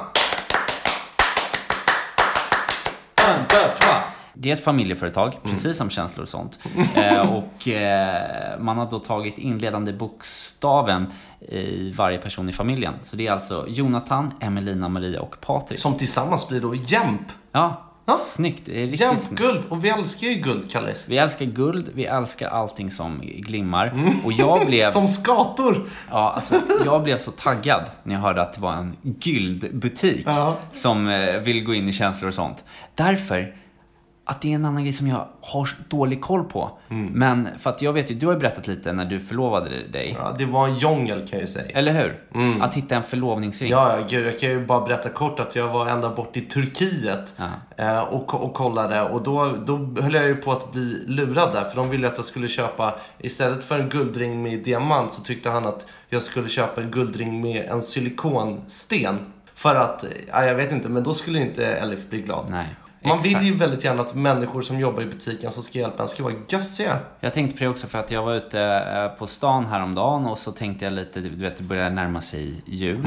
[3.27, 3.90] Un, deux, trois!
[4.34, 6.60] Det är ett familjeföretag, precis som Känslor och sånt.
[6.96, 11.06] Eh, och eh, man har då tagit inledande bokstaven
[11.39, 12.94] i varje person i familjen.
[13.04, 15.80] Så det är alltså Jonathan, Emelina, Maria och Patrik.
[15.80, 17.22] Som tillsammans blir då Jämp.
[17.52, 18.13] Ja, Ja.
[18.17, 18.62] snyggt.
[18.65, 19.41] Det är riktigt Jämp snyggt.
[19.41, 19.62] Guld!
[19.70, 21.06] Och vi älskar ju guld, Kallis.
[21.10, 23.94] Vi älskar guld, vi älskar allting som glimmar.
[24.26, 25.89] Och jag blev, Som skator!
[26.12, 30.56] ja, alltså, jag blev så taggad när jag hörde att det var en guldbutik Ja.
[30.72, 32.63] som eh, vill gå in i känslor och sånt.
[32.96, 33.56] Därför
[34.32, 36.72] att det är en annan grej som jag har dålig koll på.
[36.88, 40.17] Men för att jag vet ju, du har ju berättat lite när du förlovade dig.
[40.20, 41.78] Ja, det var en djungel kan jag ju säga.
[41.78, 42.24] Eller hur?
[42.62, 43.72] Att hitta en förlovningsring.
[43.72, 46.41] Ja, ja, gud, jag kan ju bara berätta kort att jag var ända bort i
[46.41, 47.34] Turkiet
[47.78, 49.02] eh, och, och kollade.
[49.02, 51.63] Och då, då höll jag ju på att bli lurad där.
[51.63, 55.50] För de ville att jag skulle köpa, istället för en guldring med diamant så tyckte
[55.50, 59.20] han att jag skulle köpa en guldring med en silikonsten.
[59.56, 62.46] För att, ja, jag vet inte, men då skulle inte Elif bli glad.
[62.50, 62.67] Nej.
[63.03, 63.35] Man exakt.
[63.35, 66.23] vill ju väldigt gärna att människor som jobbar i butiken som ska hjälpa en ska
[66.23, 66.99] vara gössiga.
[67.19, 70.37] Jag tänkte på det också för att jag var ute eh, på stan häromdagen och
[70.37, 73.05] så tänkte jag lite, du vet det börjar närma sig jul.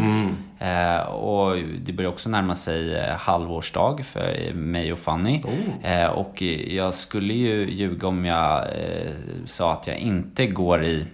[0.59, 5.43] Eh, och det börjar också närma sig eh, halvårsdag för mig och Fanny.
[5.83, 9.13] Eh, och jag skulle ju ljuga om jag eh,
[9.45, 11.07] sa att jag inte går i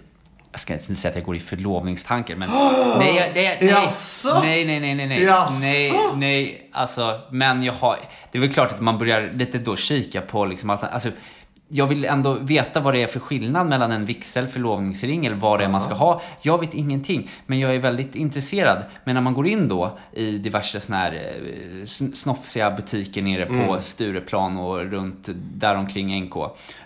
[0.51, 2.49] jag ska inte säga att jag går i förlovningstankar, men...
[2.99, 3.85] nej, nej, nej,
[4.41, 5.19] nej, nej, nej, nej, nej,
[5.61, 7.97] nej, nej, alltså, men jag har...
[8.31, 11.09] Det är väl klart att man börjar lite då kika på liksom, allt- alltså,
[11.73, 15.59] jag vill ändå veta vad det är för skillnad mellan en vigsel, förlovningsring eller vad
[15.59, 16.21] det är man ska ha.
[16.41, 18.83] Jag vet ingenting, men jag är väldigt intresserad.
[19.03, 23.45] Men när man går in då i diverse såna här eh, sn- snofsiga butiker nere
[23.45, 26.33] på Stureplan och runt däromkring NK.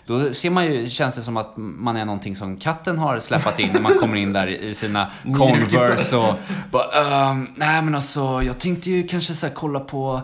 [0.06, 3.60] Då ser man ju, känns det som att man är någonting som katten har släpat
[3.60, 6.34] in när man kommer in där i sina Converse och
[6.70, 10.22] bara, ehm, nej men alltså jag tänkte ju kanske så kolla på,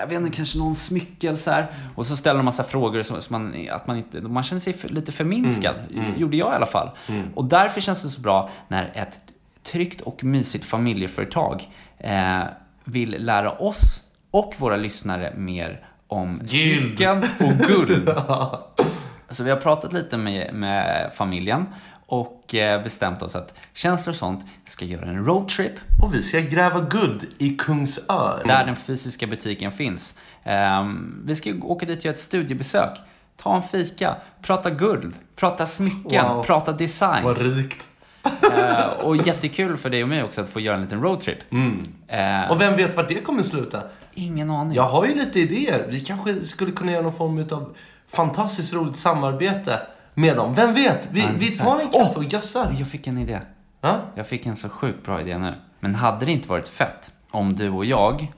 [0.00, 1.66] jag vet inte, kanske någon smyckel så här.
[1.94, 4.72] Och så ställer de massa frågor som, som man, att man inte, man känner sig
[4.72, 5.74] för, lite förminskad.
[6.16, 6.90] Gjorde jag i alla fall.
[7.34, 9.20] Och därför känns det så bra när ett
[9.62, 12.40] tryggt och mysigt familjeföretag eh,
[12.84, 18.10] vill lära oss och våra lyssnare mer om smycken och guld.
[19.30, 21.66] Så vi har pratat lite med, med familjen
[22.06, 26.40] och eh, bestämt oss att känslor och sånt ska göra en roadtrip Och vi ska
[26.40, 28.42] gräva guld i Kungsör.
[28.46, 30.14] där den fysiska butiken finns.
[30.44, 32.98] Ehm, vi ska åka dit och göra ett studiebesök.
[33.42, 36.44] Ta en fika, prata guld, prata smycken, Wow.
[36.44, 37.24] prata design.
[37.24, 37.86] Vad rikt.
[38.58, 41.38] Eh, och jättekul för dig och mig också att få göra en liten roadtrip.
[42.08, 43.82] Eh, Och vem vet var det kommer sluta?
[44.14, 44.74] ingen aning.
[44.76, 45.86] Jag har ju lite idéer.
[45.88, 47.76] Vi kanske skulle kunna göra någon form av
[48.08, 49.80] fantastiskt roligt samarbete
[50.14, 50.54] med dem.
[50.54, 51.08] Vem vet?
[51.12, 52.74] Vi, vi tar en kaffe och gössar.
[52.78, 53.38] Jag fick en idé.
[53.80, 53.96] Ja?
[54.14, 55.54] Jag fick en så sjukt bra idé nu.
[55.80, 58.32] Men hade det inte varit fett om du och jag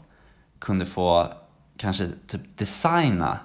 [0.58, 1.28] kunde få
[1.76, 3.38] kanske typ designa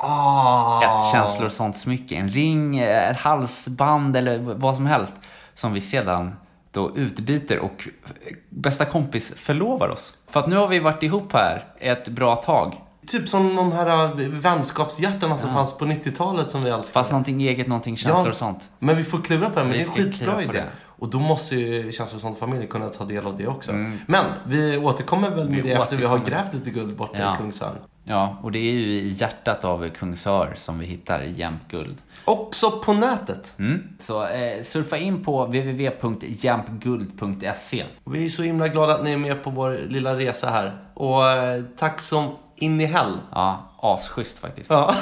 [0.00, 0.82] Ah.
[0.98, 2.14] ett känslor och sånt smycke.
[2.16, 5.16] En ring, eh, ett halsband eller vad som helst.
[5.54, 6.36] Som vi sedan
[6.72, 7.88] då utbyter och
[8.26, 10.14] eh, bästa kompis förlovar oss.
[10.30, 12.74] För att nu har vi varit ihop här ett bra tag.
[13.06, 16.92] typ som de här äh, vänskapshjärtarna som fanns på 90-talet som vi älskar.
[17.00, 18.68] Fast någonting eget, någonting känslor och sånt.
[18.78, 20.52] Men vi får klura på det, men Vi det är en skitbra idé.
[20.52, 20.64] det.
[21.00, 23.72] Och då måste ju Känslor som familj kunna ta del av det också.
[24.06, 25.62] Men vi återkommer väl med Mm.
[25.62, 26.42] Vi det efter vi har återkommer.
[26.42, 27.34] grävt lite guld borta Ja.
[27.34, 27.74] i Kungsörn.
[28.08, 31.96] Ja, och det är ju i hjärtat av Kungsör som vi hittar jämt guld.
[32.24, 33.54] Också på nätet.
[33.58, 33.82] Mm.
[33.98, 37.84] Så eh, surfa in på www.jämpguld.se.
[38.04, 40.72] Och Vi är så himla glada att ni är med på vår lilla resa här.
[40.94, 43.18] Och eh, tack som in i hell.
[43.32, 44.70] Ja, asschysst faktiskt.
[44.70, 44.94] Ja.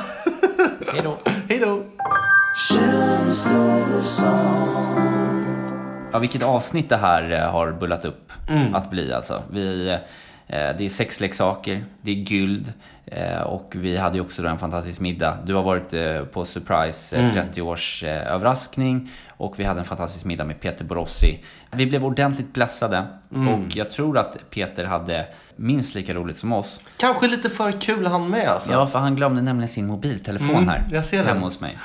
[0.92, 1.16] Hej då.
[1.48, 1.82] Hej då!
[6.12, 8.32] Ja, vilket avsnitt det här eh, har bullat upp
[8.72, 9.42] att bli alltså.
[9.50, 9.88] Vi,
[10.46, 12.72] eh, det är sexleksaker, det är guld
[13.46, 15.38] och vi hade ju också då en fantastisk middag.
[15.44, 20.24] Du har varit eh, på surprise eh, 30-års eh, överraskning och vi hade en fantastisk
[20.24, 21.44] middag med Peter Borossi.
[21.70, 26.80] Vi blev ordentligt blessade och jag tror att Peter hade minst lika roligt som oss.
[26.96, 28.72] Kanske lite för kul han med alltså.
[28.72, 30.88] Ja, för han glömde nämligen sin mobiltelefon här.
[30.92, 31.42] jag ser hemma den.
[31.42, 31.78] hos mig.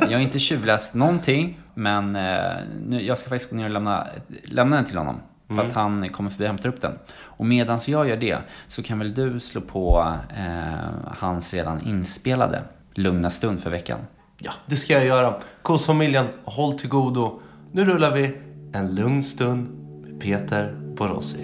[0.00, 4.06] Jag har inte tjuvläst någonting, men eh, nu, jag ska faktiskt gå ner och lämna,
[4.44, 5.20] lämna den till honom.
[5.48, 5.66] För Mm.
[5.66, 6.92] att han kommer förbi och hämtar upp den.
[7.20, 12.62] Och medan jag gör det så kan väl du slå på eh, hans redan inspelade
[12.94, 13.98] Lugna stund för veckan.
[14.38, 15.34] Ja, det ska jag göra.
[15.62, 17.40] Kosfamiljen, håll till godo.
[17.72, 18.36] Nu rullar vi
[18.72, 19.68] en lugn stund
[20.04, 21.42] med Peter Borossi.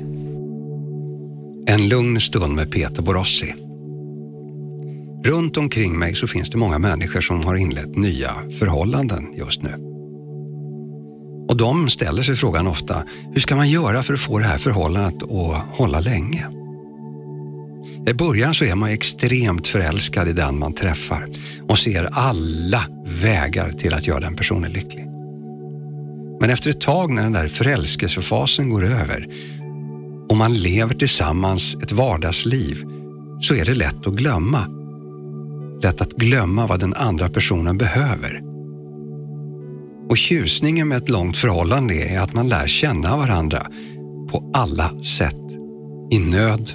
[1.67, 3.55] En lugn stund med Peter Borossi.
[5.25, 9.94] Runt omkring mig så finns det många människor som har inlett nya förhållanden just nu.
[11.55, 14.59] Och de ställer sig frågan ofta, hur ska man göra för att få det här
[14.59, 16.47] förhållandet att hålla länge?
[18.07, 21.29] I början så är man extremt förälskad i den man träffar
[21.69, 25.07] och ser alla vägar till att göra den personen lycklig.
[26.41, 29.29] Men efter ett tag när den där förälskelsefasen går över
[30.29, 32.85] och man lever tillsammans ett vardagsliv
[33.41, 34.67] så är det lätt att glömma.
[35.83, 38.54] Lätt att glömma vad den andra personen behöver.
[40.09, 43.67] Och tjusningen med ett långt förhållande är att man lär känna varandra
[44.31, 45.37] på alla sätt.
[46.11, 46.71] I nöd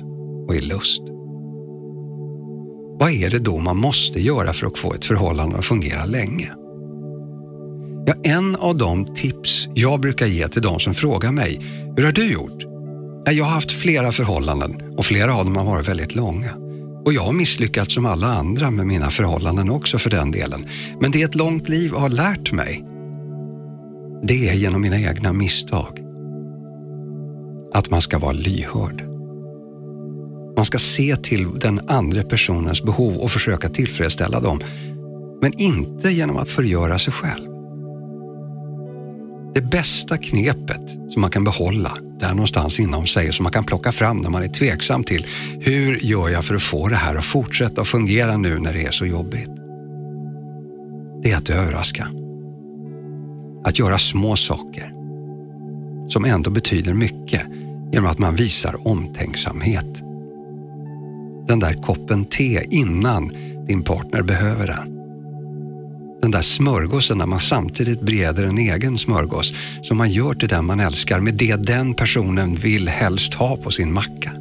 [0.48, 1.02] och i lust.
[3.00, 6.52] Vad är det då man måste göra för att få ett förhållande att fungera länge?
[8.06, 11.62] Ja, en av de tips jag brukar ge till de som frågar mig,
[11.98, 12.64] hur har du gjort?
[13.26, 16.50] Ja, Jag har haft flera förhållanden och flera av dem har varit väldigt långa.
[17.06, 20.66] Och jag har misslyckats som alla andra med mina förhållanden också för den delen.
[21.02, 22.86] Men det är ett långt liv har lärt mig,
[24.24, 26.00] det är genom mina egna misstag.
[27.74, 29.04] Att man ska vara lyhörd.
[30.56, 34.60] Man ska se till den andra personens behov och försöka tillfredsställa dem.
[35.42, 37.50] Men inte genom att förgöra sig själv.
[39.54, 43.92] Det bästa knepet som man kan behålla där någonstans inom sig som man kan plocka
[43.92, 45.26] fram när man är tveksam till
[45.60, 48.86] hur gör jag för att få det här att fortsätta att fungera nu när det
[48.86, 49.50] är så jobbigt?
[51.24, 52.08] Det är att överraska.
[53.64, 54.94] Att göra små saker
[56.08, 57.42] som ändå betyder mycket
[57.92, 60.04] genom att man visar omtänksamhet.
[61.48, 63.32] Den där koppen te innan
[63.68, 65.00] din partner behöver den
[66.22, 70.66] den där smörgåsen när man samtidigt bereder en egen smörgås som man gör till den
[70.66, 74.32] man älskar med det den personen vill helst ha på sin macka.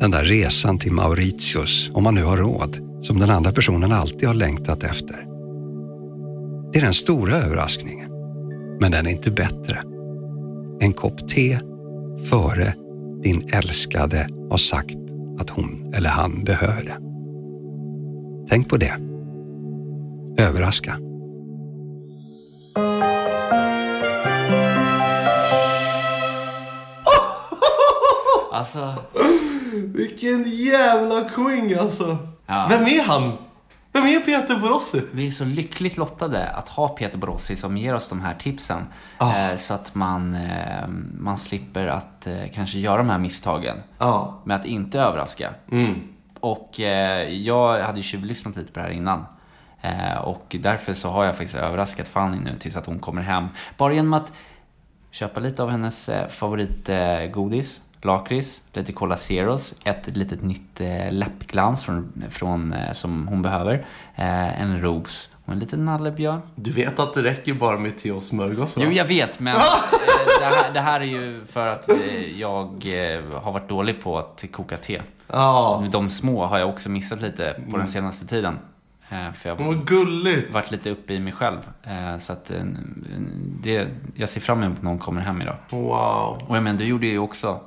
[0.00, 4.28] Den där resan till Mauritius, om man nu har råd, som den andra personen alltid
[4.28, 5.33] har längtat efter.
[6.74, 8.10] Det är den stora överraskningen,
[8.80, 9.82] men den är inte bättre.
[10.80, 11.58] En kopp te
[12.30, 12.74] före
[13.22, 14.96] din älskade har sagt
[15.38, 16.98] att hon eller han behöver det.
[18.50, 18.92] Tänk på det.
[20.38, 20.98] Överraska.
[28.52, 28.94] Alltså,
[29.94, 32.18] Vilken jävla queen alltså.
[32.46, 32.66] Ja.
[32.70, 33.32] Vem är han?
[33.94, 35.02] Vem är Peter Borossi?
[35.12, 38.86] vi är så lyckligt lottade att ha Peter Borossi som ger oss de här tipsen.
[39.20, 43.76] Eh, så att man, eh, man slipper att eh, kanske göra de här misstagen.
[43.98, 44.42] Ja.
[44.44, 45.50] Med att inte överraska.
[45.72, 45.94] Mm.
[46.40, 46.70] Och
[47.28, 49.26] jag hade ju tjuvlyssnat lite på det här innan.
[50.22, 53.48] Och därför så har jag faktiskt överraskat Fanny nu tills att hon kommer hem.
[53.76, 54.32] Bara genom att
[55.10, 62.24] köpa lite av hennes favoritgodis, lakrits, lite Cola Zeros, ett litet nytt eh, läppglans från,
[62.30, 66.40] från, eh, som hon behöver, eh, en ros och en liten nallebjörn.
[66.54, 68.82] Du vet att det räcker bara med te och smörgås va?
[68.86, 69.62] Jo, jag vet, men eh,
[70.40, 71.88] det, här, det här är ju för att
[72.34, 72.84] jag
[73.42, 75.02] har varit dålig på att koka te.
[75.26, 75.84] Ja.
[75.92, 78.58] De små har jag också missat lite på den senaste tiden.
[79.08, 81.58] För jag har varit lite uppe i mig själv.
[82.18, 82.50] Så att
[83.62, 85.56] det, jag ser fram emot att någon kommer hem idag.
[85.70, 86.42] Wow.
[86.46, 87.60] Och jag menar, du gjorde ju också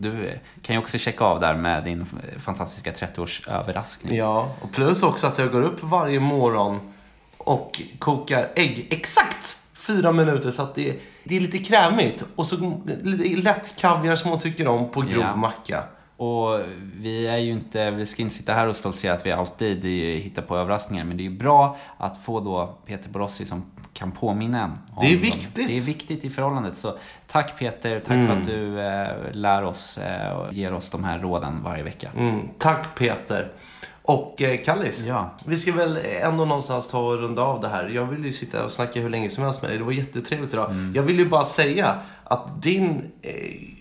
[0.00, 2.06] du kan ju också checka av där med din
[2.38, 4.14] fantastiska 30-årsöverraskning.
[4.16, 6.92] Ja, och plus också att jag går upp varje morgon
[7.38, 12.24] och kokar ägg exakt fyra minuter så att det, det är lite krämigt.
[12.36, 15.36] Och så lite lätt kaviar som man tycker om på grov Ja.
[15.36, 15.82] macka.
[16.20, 16.60] Och
[16.96, 19.84] vi är ju inte, vi ska inte sitta här och stoltsera att vi alltid
[20.22, 21.04] hittar på överraskningar.
[21.04, 24.78] Men det är ju bra att få då Peter Borossi som kan påminna en.
[25.00, 25.22] Det är dem.
[25.22, 25.66] viktigt.
[25.66, 26.76] Det är viktigt i förhållandet.
[26.76, 26.96] Så
[27.26, 31.18] tack Peter, tack för att du eh, lär oss eh, och ger oss de här
[31.18, 32.10] råden varje vecka.
[32.16, 33.52] Mm, tack Peter.
[34.02, 35.30] Och eh, Kallis, Ja.
[35.46, 37.88] vi ska väl ändå någonstans ta och runda av det här.
[37.88, 39.78] Jag vill ju sitta och snacka hur länge som helst med dig.
[39.78, 40.70] Det var jättetrevligt idag.
[40.70, 40.92] Mm.
[40.96, 41.94] Jag vill ju bara säga
[42.24, 43.32] att din eh,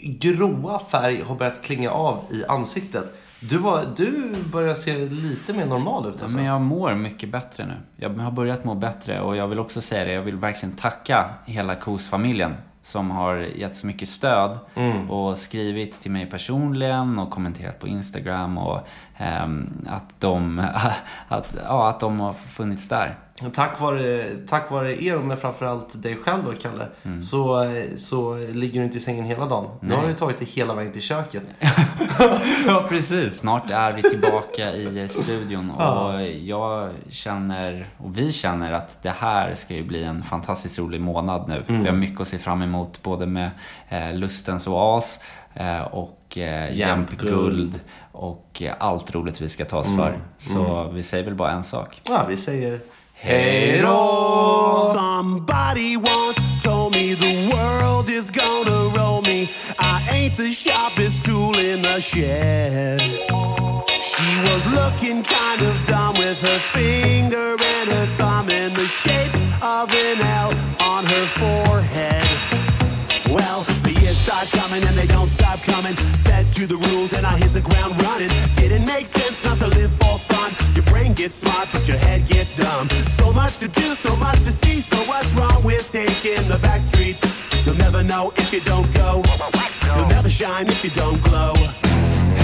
[0.01, 3.13] gråa färg har börjat klinga av i ansiktet.
[3.41, 6.37] Du, var, du börjar se lite mer normal ut Ja, alltså.
[6.37, 7.73] men jag mår mycket bättre nu.
[7.95, 11.29] Jag har börjat må bättre och jag vill också säga det, jag vill verkligen tacka
[11.45, 15.11] hela KOS-familjen som har gett så mycket stöd Mm.
[15.11, 18.79] och skrivit till mig personligen och kommenterat på Instagram och
[19.17, 20.59] ehm, att, de,
[21.27, 23.15] att, ja, att de har funnits där.
[23.55, 26.87] Tack vare, tack vare er, men framförallt dig själv då, Kalle,
[27.21, 29.65] så, eh, så ligger du inte i sängen hela dagen.
[29.81, 29.97] Nu Nej.
[29.97, 31.43] har du tagit dig hela vägen till köket.
[32.67, 33.37] Ja, precis.
[33.37, 39.53] Snart är vi tillbaka i studion och jag känner, och vi känner att det här
[39.53, 41.63] ska ju bli en fantastiskt rolig månad nu.
[41.67, 43.51] Vi har mycket att se fram emot både med
[43.89, 45.19] eh, Lustens oas
[45.53, 47.79] eh, och eh, Jämtguld
[48.11, 50.17] och eh, allt roligt vi ska ta oss för.
[50.37, 52.01] Så vi säger väl bara en sak.
[52.03, 52.79] Ja, vi säger
[53.21, 54.93] hej då!
[54.93, 59.49] Somebody once told me the world is gonna roll me.
[59.77, 63.01] I ain't the sharpest tool in the shed.
[64.01, 69.33] She was looking kind of dumb with her finger and her thumb in the shape
[69.61, 72.27] of an L on her forehead.
[73.29, 75.95] Well, the years start coming and they don't stop coming.
[76.23, 78.29] Fed to the rules and I hit the ground running.
[78.55, 79.67] Didn't make sense not to
[81.19, 82.87] gets smart, but your head gets dumb.
[83.19, 84.79] So much to do, so much to see.
[84.79, 87.19] So what's wrong with taking the back streets?
[87.65, 89.21] You'll never know if you don't go.
[89.95, 91.55] You'll never shine if you don't glow.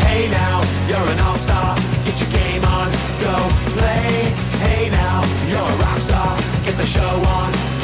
[0.04, 0.58] Hey now,
[0.90, 1.78] you're an all-star.
[2.04, 2.92] Get your game on,
[3.24, 3.36] go
[3.80, 4.34] play.
[4.68, 6.36] Hey now, you're a rock star.
[6.66, 7.75] Get the show on.